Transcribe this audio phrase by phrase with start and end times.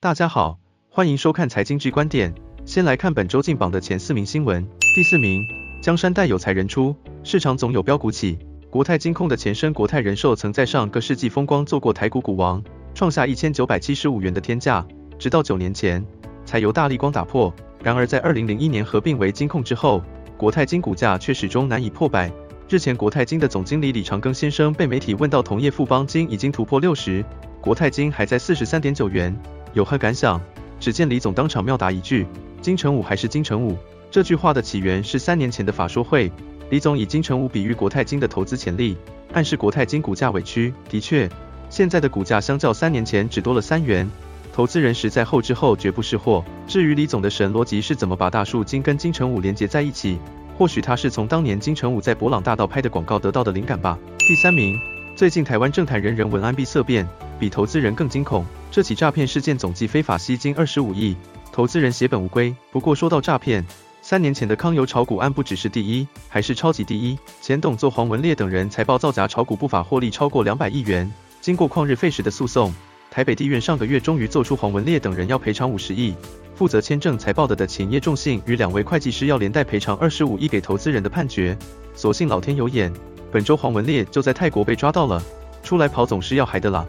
[0.00, 2.32] 大家好，欢迎收看财经 G 观点。
[2.64, 4.64] 先来看本周进榜的前四名新闻。
[4.94, 5.42] 第四名，
[5.82, 8.38] 江山代有才人出，市场总有标股起。
[8.70, 12.62] 国泰金控的前身国泰人寿曾在上个世纪风光做过台股股王，
[12.94, 14.86] 创下一千九百七十五元的天价，
[15.18, 16.06] 直到九年前
[16.44, 17.52] 才由大立光打破。
[17.82, 20.00] 然而在二零零一年合并为金控之后，
[20.36, 22.30] 国泰金股价却始终难以破百。
[22.68, 27.24] 日前，国泰金的总经理李长庚先生被媒体问到，同业富邦金已经突破六十，
[27.60, 29.36] 国泰金还在四十三点九元，
[29.72, 30.40] 有何感想？
[30.80, 32.26] 只见李总当场妙答一句
[32.62, 33.76] ：“金城武还是金城武。”
[34.10, 36.30] 这句话的起源是三年前的法说会，
[36.70, 38.96] 李总以金城武比喻国泰金的投资潜力，
[39.32, 40.72] 暗示国泰金股价委屈。
[40.88, 41.28] 的确，
[41.68, 44.08] 现在的股价相较三年前只多了三元，
[44.52, 46.44] 投资人实在后知后觉不识货。
[46.66, 50.18] 至于李总的神逻辑是怎么把大树金跟金城武连接在一起？
[50.56, 53.98] 或许他是从当年金城武在博朗大道拍的广告得到的灵感吧。
[54.18, 54.76] 第三名，
[55.14, 57.06] 最近台湾政坛人人闻安闭色变，
[57.38, 58.44] 比投资人更惊恐。
[58.70, 61.16] 这起诈骗事件总计非法吸金二十五亿，
[61.50, 62.54] 投资人血本无归。
[62.70, 63.64] 不过说到诈骗，
[64.02, 67.18] 三年前的康油炒股案不只是第一，还是超级第一。
[67.40, 72.72] 前董座黄文烈等人财报造假炒股不法获利超过两百亿元，经过旷日费时的诉讼，
[73.10, 76.14] 台北地院上个月终于做出黄文烈等人要赔偿五十亿。
[76.54, 81.56] 负责签证财报的的前叶仲信与两位会计师要连带赔偿二十五亿给投资人的判决，
[81.94, 82.92] 所幸老天有眼，
[83.32, 85.22] 本周黄文烈就在泰国被抓到了，
[85.62, 86.84] 出来跑总是要还的啦。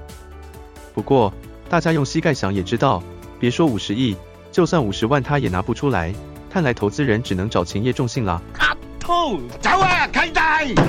[0.94, 1.32] 不过
[1.70, 3.02] 大家用膝盖想也知道，
[3.40, 4.16] 别说五十亿，
[4.52, 6.12] 就算五十万他也拿不出来，
[6.50, 8.42] 看来投资人只能找前叶重信了。
[8.58, 10.82] 阿兔，走啊，契弟，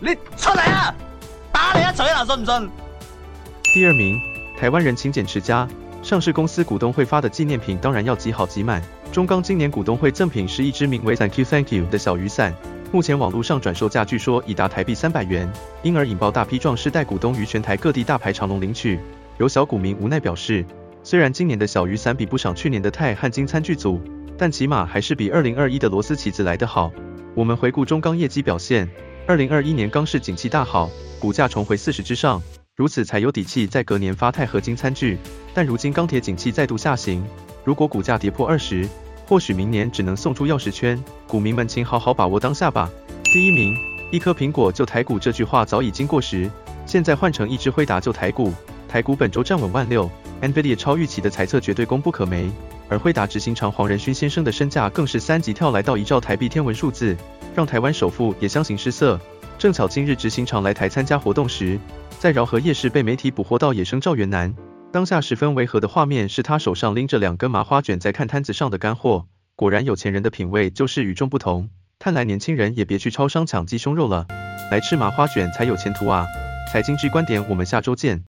[0.00, 0.94] 你出来啊，
[1.50, 2.70] 打你一锤啦，信唔信？
[3.72, 4.20] 第二名，
[4.58, 5.66] 台湾人勤俭持家。
[6.02, 8.82] 上市公司股东会发的纪念品当然要集好集满。
[9.10, 12.54] 中钢今年股东会赠品是一支名为 Thank You Thank You 的小雨伞，
[12.92, 15.50] 目前网络上转售价据说已达台币三百元，
[15.82, 19.00] 因而引爆大批壮士代股东于全台各地大排长龙领取。
[19.38, 20.66] 有小股民无奈表示，
[21.04, 24.00] 虽然今年的小雨伞比不上去年的钛合金餐具组，
[24.36, 26.90] 但起码还是比二零二一的螺丝起子来得好。
[27.36, 28.90] 我们回顾中钢业绩表现，
[29.28, 30.90] 二零二一年钢市景气大好，
[31.20, 32.42] 股价重回四十之上。
[32.74, 35.16] 如此才有底气在隔年发钛合金餐具，
[35.54, 37.24] 但如今钢铁景气再度下行，
[37.64, 38.88] 如果股价跌破二十，
[39.24, 41.00] 或许明年只能送出钥匙圈。
[41.28, 42.90] 股民们请好好把握当下吧。
[43.22, 43.76] 第一名，
[44.10, 46.50] 一颗苹果就台股这句话早已经过时，
[46.86, 48.52] 现在换成一只辉达就台股。
[48.88, 50.10] 台股本周站稳万六
[50.40, 52.50] ，NVIDIA 超预期的财测绝对功不可没，
[52.88, 57.14] 而辉达执行长黄仁勋先生的身价更是三级跳来到一兆台币天文数字，
[57.54, 59.20] 让台湾首富也相形失色。
[59.58, 61.78] 正巧今日执行长来台参加活动时，
[62.18, 64.54] 在饶河夜市被媒体捕获到野生赵元男，
[64.90, 71.68] 当下十分违和的画面是他手上拎着两根麻花卷在看摊子上的干货，果然有钱人的品味就是与众不同。
[71.98, 74.26] 看来年轻人也别去超商抢鸡胸肉了，
[74.70, 76.24] 来吃麻花卷才有前途啊！
[76.72, 78.24] 财经 G 观点，我们下周见。